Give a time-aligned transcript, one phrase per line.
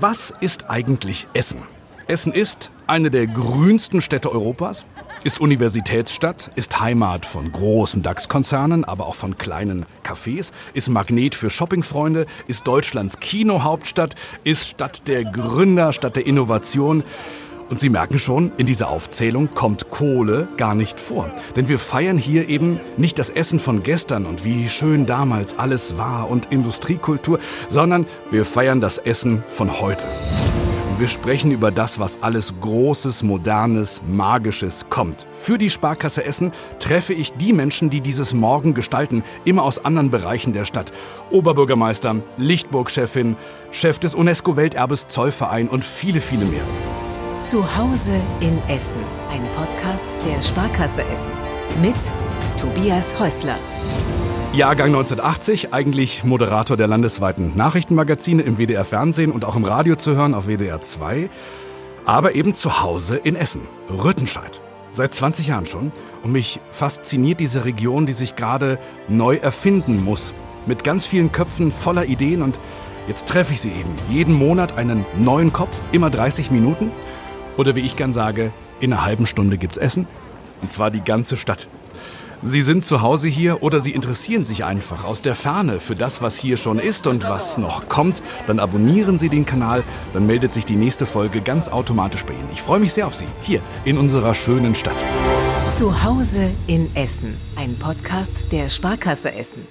[0.00, 1.62] Was ist eigentlich Essen?
[2.08, 4.86] Essen ist eine der grünsten Städte Europas,
[5.22, 11.48] ist Universitätsstadt, ist Heimat von großen DAX-Konzernen, aber auch von kleinen Cafés, ist Magnet für
[11.48, 17.04] Shoppingfreunde, ist Deutschlands Kinohauptstadt, ist Stadt der Gründer, Stadt der Innovation.
[17.70, 21.30] Und Sie merken schon, in dieser Aufzählung kommt Kohle gar nicht vor.
[21.56, 25.96] Denn wir feiern hier eben nicht das Essen von gestern und wie schön damals alles
[25.96, 27.38] war und Industriekultur,
[27.68, 30.06] sondern wir feiern das Essen von heute.
[30.96, 35.26] Wir sprechen über das, was alles Großes, Modernes, Magisches kommt.
[35.32, 40.10] Für die Sparkasse Essen treffe ich die Menschen, die dieses Morgen gestalten, immer aus anderen
[40.10, 40.92] Bereichen der Stadt.
[41.30, 43.34] Oberbürgermeister, Lichtburg-Chefin,
[43.72, 46.62] Chef des UNESCO-Welterbes Zollverein und viele, viele mehr.
[47.44, 51.32] Zu Hause in Essen, ein Podcast der Sparkasse Essen
[51.82, 51.94] mit
[52.58, 53.58] Tobias Häusler.
[54.54, 60.16] Jahrgang 1980, eigentlich Moderator der landesweiten Nachrichtenmagazine im WDR Fernsehen und auch im Radio zu
[60.16, 61.28] hören auf WDR 2,
[62.06, 64.62] aber eben zu Hause in Essen, Rüttenscheid.
[64.92, 65.92] Seit 20 Jahren schon
[66.22, 70.32] und mich fasziniert diese Region, die sich gerade neu erfinden muss.
[70.64, 72.58] Mit ganz vielen Köpfen voller Ideen und
[73.06, 73.94] jetzt treffe ich sie eben.
[74.08, 76.90] Jeden Monat einen neuen Kopf, immer 30 Minuten
[77.56, 80.06] oder wie ich gern sage, in einer halben Stunde gibt's Essen.
[80.62, 81.68] Und zwar die ganze Stadt.
[82.46, 86.20] Sie sind zu Hause hier oder Sie interessieren sich einfach aus der Ferne für das,
[86.20, 89.82] was hier schon ist und was noch kommt, dann abonnieren Sie den Kanal,
[90.12, 92.48] dann meldet sich die nächste Folge ganz automatisch bei Ihnen.
[92.52, 95.06] Ich freue mich sehr auf Sie, hier in unserer schönen Stadt.
[95.74, 99.66] Zu Hause in Essen, ein Podcast der Sparkasse Essen.